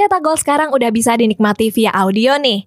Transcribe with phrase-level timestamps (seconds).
[0.00, 2.64] Cetak Gol sekarang udah bisa dinikmati via audio nih.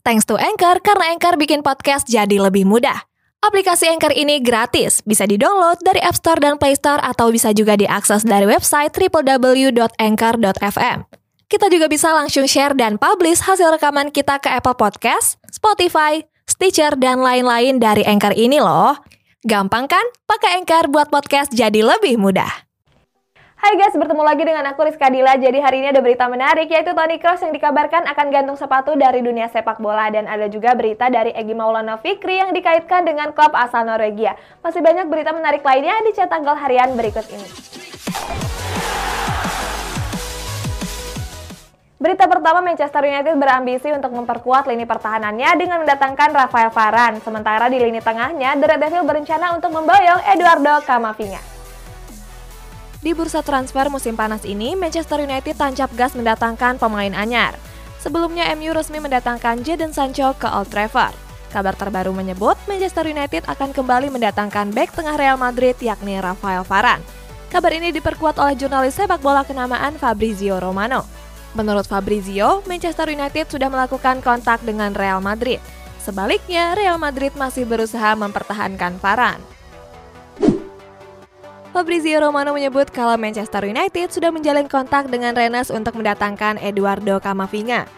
[0.00, 3.04] Thanks to Anchor, karena Anchor bikin podcast jadi lebih mudah.
[3.44, 7.76] Aplikasi Anchor ini gratis, bisa di-download dari App Store dan Play Store atau bisa juga
[7.76, 9.78] diakses dari website www.anchor.fm.
[11.52, 16.96] Kita juga bisa langsung share dan publish hasil rekaman kita ke Apple Podcast, Spotify, Stitcher,
[16.96, 18.96] dan lain-lain dari Anchor ini loh.
[19.44, 20.04] Gampang kan?
[20.24, 22.63] Pakai Anchor buat podcast jadi lebih mudah.
[23.64, 25.40] Hai guys, bertemu lagi dengan aku Rizka Dila.
[25.40, 29.24] Jadi hari ini ada berita menarik yaitu Toni Kroos yang dikabarkan akan gantung sepatu dari
[29.24, 33.56] dunia sepak bola dan ada juga berita dari Egi Maulana Fikri yang dikaitkan dengan klub
[33.56, 34.36] asal Norwegia.
[34.60, 37.48] Masih banyak berita menarik lainnya di cetak gol harian berikut ini.
[41.96, 47.16] Berita pertama, Manchester United berambisi untuk memperkuat lini pertahanannya dengan mendatangkan Rafael Varane.
[47.24, 51.53] Sementara di lini tengahnya, The Red Devil berencana untuk memboyong Eduardo Camavinga.
[53.04, 57.52] Di bursa transfer musim panas ini, Manchester United tancap gas mendatangkan pemain anyar.
[58.00, 61.12] Sebelumnya MU resmi mendatangkan Jadon Sancho ke Old Trafford.
[61.52, 67.04] Kabar terbaru menyebut Manchester United akan kembali mendatangkan bek tengah Real Madrid yakni Rafael Varane.
[67.52, 71.04] Kabar ini diperkuat oleh jurnalis sepak bola kenamaan Fabrizio Romano.
[71.52, 75.60] Menurut Fabrizio, Manchester United sudah melakukan kontak dengan Real Madrid.
[76.00, 79.53] Sebaliknya, Real Madrid masih berusaha mempertahankan Varane.
[81.74, 87.90] Fabrizio Romano menyebut kalau Manchester United sudah menjalin kontak dengan Rennes untuk mendatangkan Eduardo Camavinga.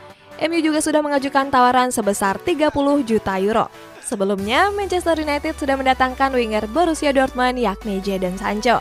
[0.48, 2.72] MU juga sudah mengajukan tawaran sebesar 30
[3.04, 3.68] juta euro.
[4.00, 8.80] Sebelumnya, Manchester United sudah mendatangkan winger Borussia Dortmund yakni Jadon Sancho.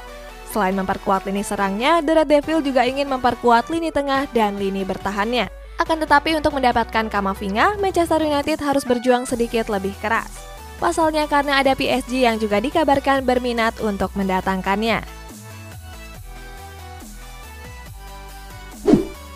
[0.55, 5.51] Selain memperkuat lini serangnya, The Red Devil juga ingin memperkuat lini tengah dan lini bertahannya.
[5.75, 10.54] Akan tetapi untuk mendapatkan Camavinga, Manchester United harus berjuang sedikit lebih keras.
[10.75, 15.25] Pasalnya karena ada PSG yang juga dikabarkan berminat untuk mendatangkannya.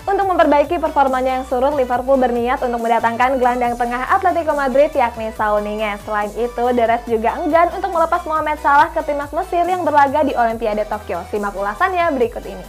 [0.09, 5.61] Untuk memperbaiki performanya yang surut, Liverpool berniat untuk mendatangkan gelandang tengah Atletico Madrid yakni Saul
[5.61, 6.01] Niguez.
[6.01, 10.25] Selain itu, The Reds juga enggan untuk melepas Mohamed Salah ke timnas Mesir yang berlaga
[10.25, 11.21] di Olimpiade Tokyo.
[11.29, 12.65] Simak ulasannya berikut ini.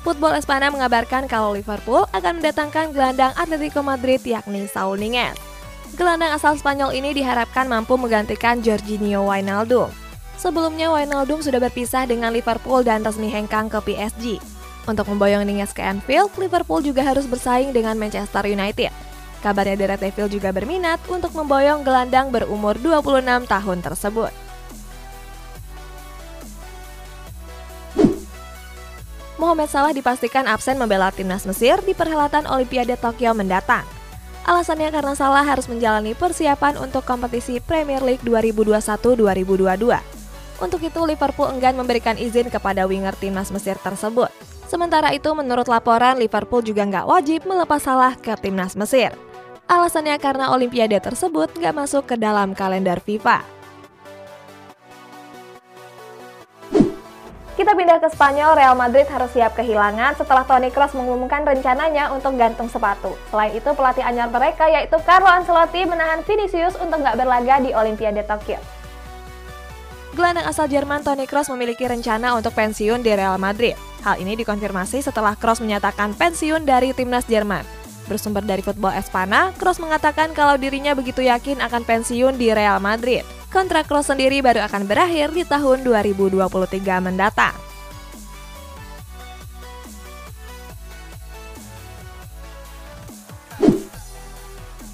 [0.00, 5.49] Football Espana mengabarkan kalau Liverpool akan mendatangkan gelandang Atletico Madrid yakni Saul Niguez.
[5.98, 9.90] Gelandang asal Spanyol ini diharapkan mampu menggantikan Jorginho Wijnaldum.
[10.38, 14.38] Sebelumnya Wijnaldum sudah berpisah dengan Liverpool dan resmi hengkang ke PSG.
[14.88, 18.88] Untuk memboyong Niguez ke Anfield, Liverpool juga harus bersaing dengan Manchester United.
[19.40, 24.32] Kabarnya The Red juga berminat untuk memboyong gelandang berumur 26 tahun tersebut.
[29.40, 33.99] Mohamed Salah dipastikan absen membela timnas Mesir di perhelatan Olimpiade Tokyo mendatang.
[34.50, 39.78] Alasannya karena Salah harus menjalani persiapan untuk kompetisi Premier League 2021-2022.
[40.58, 44.26] Untuk itu, Liverpool enggan memberikan izin kepada winger timnas Mesir tersebut.
[44.66, 49.14] Sementara itu, menurut laporan, Liverpool juga nggak wajib melepas Salah ke timnas Mesir.
[49.70, 53.59] Alasannya karena Olimpiade tersebut nggak masuk ke dalam kalender FIFA.
[57.60, 62.32] Kita pindah ke Spanyol, Real Madrid harus siap kehilangan setelah Toni Kroos mengumumkan rencananya untuk
[62.40, 63.20] gantung sepatu.
[63.28, 68.24] Selain itu, pelatih anyar mereka yaitu Carlo Ancelotti menahan Vinicius untuk nggak berlaga di Olimpiade
[68.24, 68.56] Tokyo.
[70.16, 73.76] Gelandang asal Jerman Toni Kroos memiliki rencana untuk pensiun di Real Madrid.
[74.08, 77.68] Hal ini dikonfirmasi setelah Kroos menyatakan pensiun dari timnas Jerman.
[78.08, 83.20] Bersumber dari Football Espana, Kroos mengatakan kalau dirinya begitu yakin akan pensiun di Real Madrid
[83.50, 86.40] kontrak Kroos sendiri baru akan berakhir di tahun 2023
[87.02, 87.52] mendatang.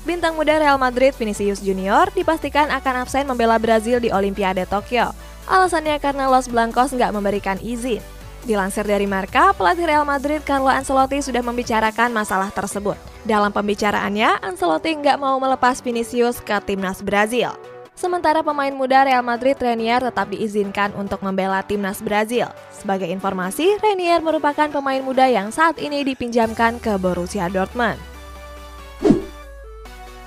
[0.06, 5.10] Bintang muda Real Madrid Vinicius Junior dipastikan akan absen membela Brazil di Olimpiade Tokyo.
[5.50, 7.98] Alasannya karena Los Blancos nggak memberikan izin.
[8.46, 12.94] Dilansir dari Marka, pelatih Real Madrid Carlo Ancelotti sudah membicarakan masalah tersebut.
[13.26, 17.75] Dalam pembicaraannya, Ancelotti nggak mau melepas Vinicius ke timnas Brazil.
[17.96, 22.52] Sementara pemain muda Real Madrid Renier tetap diizinkan untuk membela timnas Brazil.
[22.68, 27.96] Sebagai informasi, Renier merupakan pemain muda yang saat ini dipinjamkan ke Borussia Dortmund.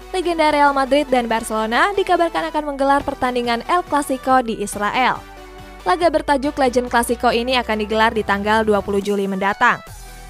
[0.09, 5.21] Legenda Real Madrid dan Barcelona dikabarkan akan menggelar pertandingan El Clasico di Israel.
[5.85, 9.77] Laga bertajuk Legend Clasico ini akan digelar di tanggal 20 Juli mendatang.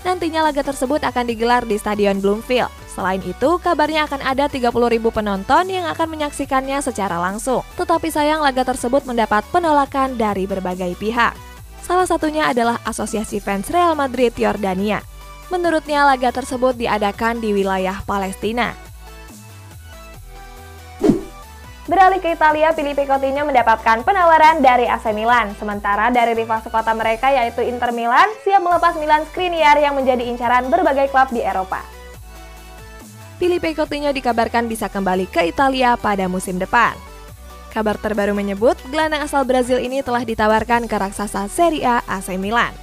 [0.04, 2.68] Nantinya laga tersebut akan digelar di Stadion Bloomfield.
[3.00, 7.64] Selain itu, kabarnya akan ada 30 ribu penonton yang akan menyaksikannya secara langsung.
[7.80, 11.32] Tetapi sayang laga tersebut mendapat penolakan dari berbagai pihak.
[11.80, 15.00] Salah satunya adalah Asosiasi Fans Real Madrid Yordania.
[15.48, 18.76] Menurutnya laga tersebut diadakan di wilayah Palestina.
[21.88, 25.56] Beralih ke Italia, Filipe Coutinho mendapatkan penawaran dari AC Milan.
[25.56, 30.68] Sementara dari rival sekota mereka yaitu Inter Milan siap melepas Milan Skriniar yang menjadi incaran
[30.68, 31.99] berbagai klub di Eropa.
[33.40, 36.92] Filipe Coutinho dikabarkan bisa kembali ke Italia pada musim depan.
[37.72, 42.76] Kabar terbaru menyebut gelandang asal Brazil ini telah ditawarkan ke raksasa Serie A AC Milan.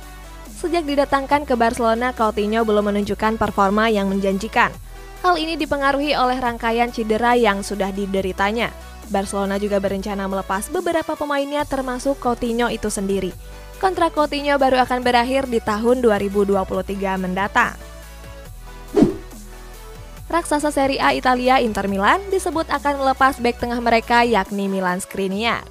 [0.57, 4.73] Sejak didatangkan ke Barcelona, Coutinho belum menunjukkan performa yang menjanjikan.
[5.21, 8.73] Hal ini dipengaruhi oleh rangkaian cedera yang sudah dideritanya.
[9.13, 13.37] Barcelona juga berencana melepas beberapa pemainnya termasuk Coutinho itu sendiri.
[13.77, 17.77] Kontrak Coutinho baru akan berakhir di tahun 2023 mendatang.
[20.27, 25.63] Raksasa Serie A Italia Inter Milan disebut akan melepas bek tengah mereka yakni Milan Skriniar.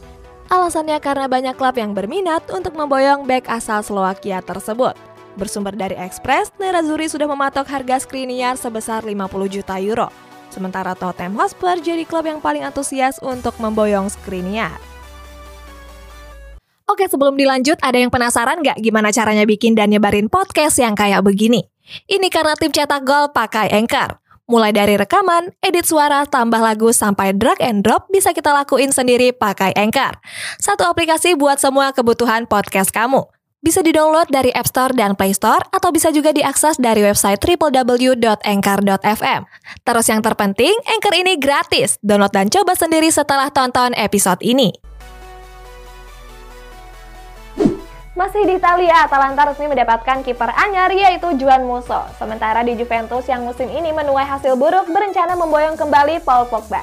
[0.48, 4.96] Alasannya karena banyak klub yang berminat untuk memboyong bek asal Slovakia tersebut.
[5.36, 10.08] Bersumber dari Express, Nerazzurri sudah mematok harga Skriniar sebesar 50 juta euro
[10.56, 14.80] Sementara Tottenham Hotspur jadi klub yang paling antusias untuk memboyong Skriniar.
[16.88, 21.20] Oke sebelum dilanjut, ada yang penasaran nggak gimana caranya bikin dan nyebarin podcast yang kayak
[21.28, 21.68] begini?
[22.08, 24.25] Ini karena tim cetak gol pakai Anchor.
[24.46, 29.34] Mulai dari rekaman, edit suara, tambah lagu, sampai drag and drop bisa kita lakuin sendiri
[29.34, 30.22] pakai Anchor.
[30.62, 33.26] Satu aplikasi buat semua kebutuhan podcast kamu.
[33.66, 39.42] Bisa di-download dari App Store dan Play Store atau bisa juga diakses dari website www.anchor.fm.
[39.82, 41.98] Terus yang terpenting, Anchor ini gratis.
[42.06, 44.70] Download dan coba sendiri setelah tonton episode ini.
[48.16, 52.00] Masih di Italia, Atalanta resmi mendapatkan kiper anyar yaitu Juan Musso.
[52.16, 56.80] Sementara di Juventus yang musim ini menuai hasil buruk berencana memboyong kembali Paul Pogba.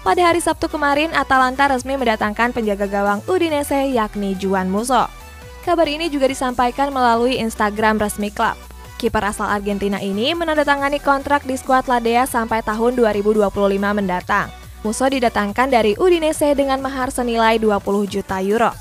[0.00, 5.12] Pada hari Sabtu kemarin, Atalanta resmi mendatangkan penjaga gawang Udinese yakni Juan Musso.
[5.60, 8.56] Kabar ini juga disampaikan melalui Instagram resmi klub.
[8.96, 13.44] Kiper asal Argentina ini menandatangani kontrak di skuad Ladea sampai tahun 2025
[13.76, 14.48] mendatang.
[14.88, 18.72] Musso didatangkan dari Udinese dengan mahar senilai 20 juta euro.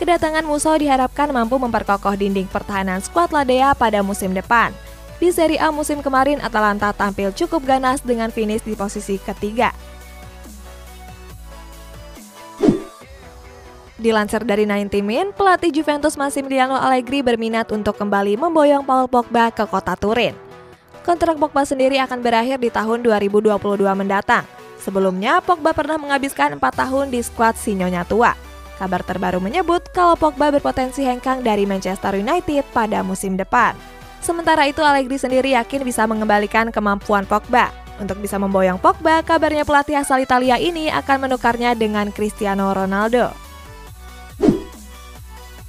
[0.00, 4.72] Kedatangan Musso diharapkan mampu memperkokoh dinding pertahanan skuad Ladea pada musim depan.
[5.20, 9.76] Di Serie A musim kemarin, Atalanta tampil cukup ganas dengan finish di posisi ketiga.
[14.00, 19.68] Dilansir dari 90 Min, pelatih Juventus Massimiliano Allegri berminat untuk kembali memboyong Paul Pogba ke
[19.68, 20.32] kota Turin.
[21.04, 23.52] Kontrak Pogba sendiri akan berakhir di tahun 2022
[23.92, 24.48] mendatang.
[24.80, 28.32] Sebelumnya, Pogba pernah menghabiskan 4 tahun di skuad Sinyonya tua.
[28.80, 33.76] Kabar terbaru menyebut kalau Pogba berpotensi hengkang dari Manchester United pada musim depan.
[34.24, 37.68] Sementara itu, Allegri sendiri yakin bisa mengembalikan kemampuan Pogba.
[38.00, 43.36] Untuk bisa memboyong Pogba, kabarnya pelatih asal Italia ini akan menukarnya dengan Cristiano Ronaldo.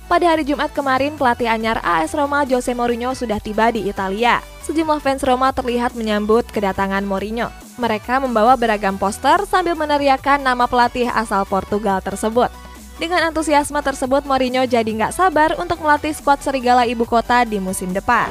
[0.08, 4.40] Pada hari Jumat kemarin, pelatih anyar AS Roma Jose Mourinho sudah tiba di Italia.
[4.64, 7.52] Sejumlah fans Roma terlihat menyambut kedatangan Mourinho.
[7.76, 12.52] Mereka membawa beragam poster sambil meneriakan nama pelatih asal Portugal tersebut.
[13.02, 17.90] Dengan antusiasme tersebut, Mourinho jadi nggak sabar untuk melatih skuad serigala ibu kota di musim
[17.90, 18.30] depan.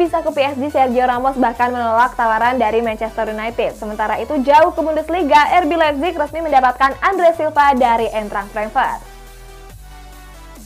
[0.00, 3.78] bisa ke PSG, Sergio Ramos bahkan menolak tawaran dari Manchester United.
[3.78, 9.09] Sementara itu jauh ke Bundesliga, RB Leipzig resmi mendapatkan Andre Silva dari Eintracht Frankfurt.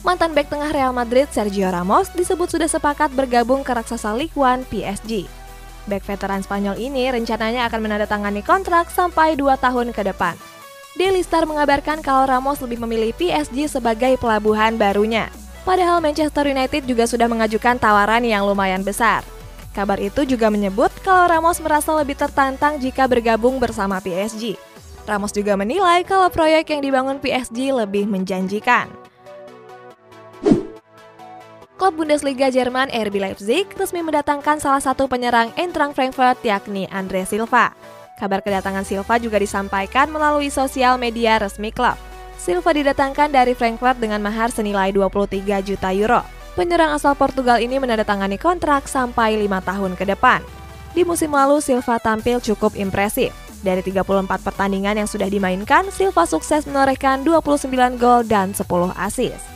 [0.05, 4.69] Mantan bek tengah Real Madrid Sergio Ramos disebut sudah sepakat bergabung ke raksasa Ligue 1
[4.69, 5.25] PSG.
[5.89, 10.37] Bek veteran Spanyol ini rencananya akan menandatangani kontrak sampai 2 tahun ke depan.
[10.93, 15.25] Daily Star mengabarkan kalau Ramos lebih memilih PSG sebagai pelabuhan barunya.
[15.65, 19.25] Padahal Manchester United juga sudah mengajukan tawaran yang lumayan besar.
[19.73, 24.53] Kabar itu juga menyebut kalau Ramos merasa lebih tertantang jika bergabung bersama PSG.
[25.09, 29.04] Ramos juga menilai kalau proyek yang dibangun PSG lebih menjanjikan.
[31.85, 37.77] Klub Bundesliga Jerman RB Leipzig resmi mendatangkan salah satu penyerang Eintracht Frankfurt yakni Andre Silva.
[38.17, 41.93] Kabar kedatangan Silva juga disampaikan melalui sosial media resmi klub.
[42.41, 46.25] Silva didatangkan dari Frankfurt dengan mahar senilai 23 juta euro.
[46.57, 50.41] Penyerang asal Portugal ini menandatangani kontrak sampai lima tahun ke depan.
[50.97, 53.29] Di musim lalu, Silva tampil cukup impresif.
[53.61, 57.69] Dari 34 pertandingan yang sudah dimainkan, Silva sukses menorehkan 29
[58.01, 58.65] gol dan 10
[58.97, 59.54] assist.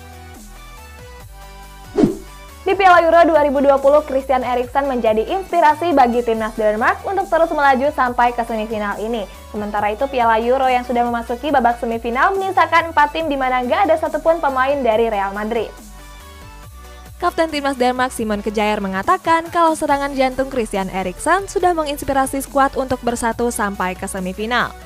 [2.70, 8.30] Di Piala Euro 2020, Christian Eriksen menjadi inspirasi bagi timnas Denmark untuk terus melaju sampai
[8.30, 9.26] ke semifinal ini.
[9.50, 13.90] Sementara itu, Piala Euro yang sudah memasuki babak semifinal menyisakan 4 tim di mana nggak
[13.90, 15.74] ada satupun pemain dari Real Madrid.
[17.18, 23.02] Kapten timnas Denmark Simon Kejair mengatakan kalau serangan jantung Christian Eriksen sudah menginspirasi skuad untuk
[23.02, 24.78] bersatu sampai ke semifinal.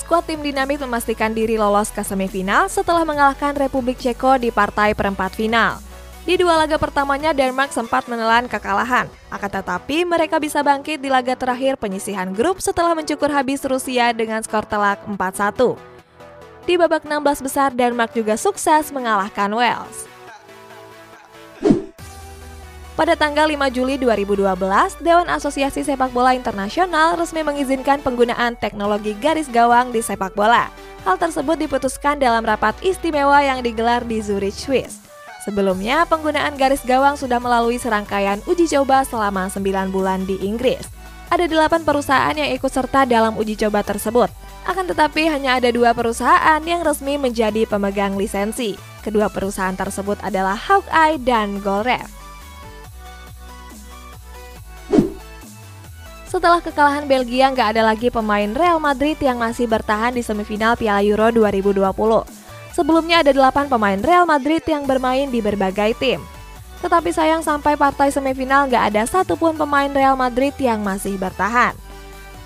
[0.00, 5.36] Skuad tim dinamik memastikan diri lolos ke semifinal setelah mengalahkan Republik Ceko di partai perempat
[5.36, 5.85] final.
[6.26, 9.06] Di dua laga pertamanya, Denmark sempat menelan kekalahan.
[9.30, 14.42] Akan tetapi, mereka bisa bangkit di laga terakhir penyisihan grup setelah mencukur habis Rusia dengan
[14.42, 15.78] skor telak 4-1.
[16.66, 20.10] Di babak 16 besar, Denmark juga sukses mengalahkan Wales.
[22.98, 29.46] Pada tanggal 5 Juli 2012, Dewan Asosiasi Sepak Bola Internasional resmi mengizinkan penggunaan teknologi garis
[29.46, 30.74] gawang di sepak bola.
[31.06, 35.05] Hal tersebut diputuskan dalam rapat istimewa yang digelar di Zurich, Swiss.
[35.46, 40.82] Sebelumnya, penggunaan garis gawang sudah melalui serangkaian uji coba selama 9 bulan di Inggris.
[41.30, 44.26] Ada 8 perusahaan yang ikut serta dalam uji coba tersebut.
[44.66, 48.74] Akan tetapi hanya ada dua perusahaan yang resmi menjadi pemegang lisensi.
[49.06, 52.10] Kedua perusahaan tersebut adalah Hawkeye dan Golref.
[56.26, 61.06] Setelah kekalahan Belgia, nggak ada lagi pemain Real Madrid yang masih bertahan di semifinal Piala
[61.06, 62.35] Euro 2020.
[62.76, 66.20] Sebelumnya ada 8 pemain Real Madrid yang bermain di berbagai tim.
[66.84, 71.72] Tetapi sayang sampai partai semifinal gak ada satupun pemain Real Madrid yang masih bertahan.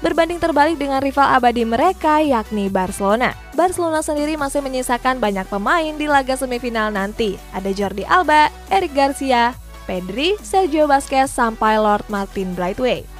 [0.06, 3.34] Berbanding terbalik dengan rival abadi mereka yakni Barcelona.
[3.58, 7.34] Barcelona sendiri masih menyisakan banyak pemain di laga semifinal nanti.
[7.50, 9.52] Ada Jordi Alba, Eric Garcia,
[9.84, 13.19] Pedri, Sergio Busquets, sampai Lord Martin Brightway.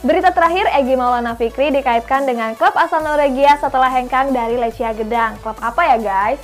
[0.00, 5.36] Berita terakhir, Egi Maulana Fikri dikaitkan dengan klub asal Norwegia setelah hengkang dari Lecia Gedang.
[5.44, 6.40] Klub apa ya guys?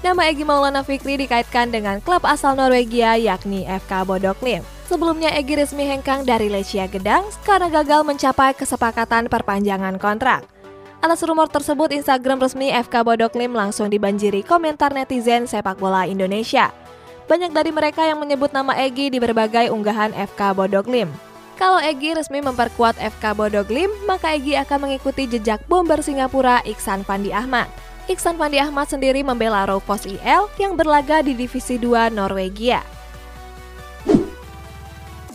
[0.00, 4.64] Nama Egi Maulana Fikri dikaitkan dengan klub asal Norwegia yakni FK Bodoklim.
[4.88, 10.48] Sebelumnya Egi resmi hengkang dari Lecia Gedang karena gagal mencapai kesepakatan perpanjangan kontrak.
[11.04, 16.72] Atas rumor tersebut, Instagram resmi FK Bodoklim langsung dibanjiri komentar netizen sepak bola Indonesia.
[17.28, 21.29] Banyak dari mereka yang menyebut nama Egi di berbagai unggahan FK Bodoklim.
[21.60, 27.36] Kalau Egi resmi memperkuat FK Bodoglim, maka Egi akan mengikuti jejak bomber Singapura Iksan Fandi
[27.36, 27.68] Ahmad.
[28.08, 32.80] Iksan Fandi Ahmad sendiri membela Raufoss IL yang berlaga di Divisi 2 Norwegia.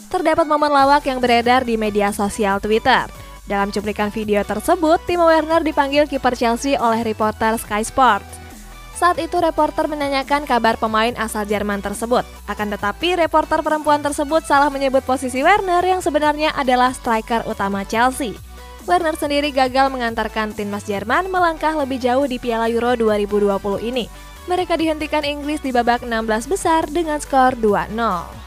[0.10, 3.06] Terdapat momen lawak yang beredar di media sosial Twitter.
[3.46, 8.45] Dalam cuplikan video tersebut, Timo Werner dipanggil kiper Chelsea oleh reporter Sky Sports.
[8.96, 12.24] Saat itu reporter menanyakan kabar pemain asal Jerman tersebut.
[12.48, 18.40] Akan tetapi reporter perempuan tersebut salah menyebut posisi Werner yang sebenarnya adalah striker utama Chelsea.
[18.88, 24.08] Werner sendiri gagal mengantarkan timnas Jerman melangkah lebih jauh di Piala Euro 2020 ini.
[24.48, 28.45] Mereka dihentikan Inggris di babak 16 besar dengan skor 2-0.